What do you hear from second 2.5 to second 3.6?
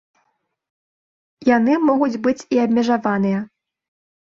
абмежаваныя.